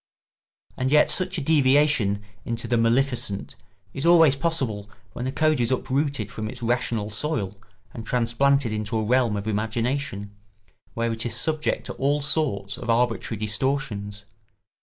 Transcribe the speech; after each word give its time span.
And 0.77 0.91
yet 0.91 1.11
such 1.11 1.37
a 1.37 1.41
deviation 1.41 2.23
into 2.43 2.67
the 2.67 2.75
maleficent 2.75 3.55
is 3.93 4.03
always 4.03 4.35
possible 4.35 4.89
when 5.13 5.27
a 5.27 5.31
code 5.31 5.59
is 5.59 5.69
uprooted 5.71 6.31
from 6.31 6.47
its 6.49 6.63
rational 6.63 7.11
soil 7.11 7.55
and 7.93 8.03
transplanted 8.03 8.73
into 8.73 8.97
a 8.97 9.03
realm 9.05 9.37
of 9.37 9.47
imagination, 9.47 10.35
where 10.95 11.11
it 11.11 11.23
is 11.23 11.35
subject 11.35 11.85
to 11.85 11.93
all 11.93 12.19
sorts 12.19 12.79
of 12.79 12.89
arbitrary 12.89 13.37
distortions. 13.37 14.25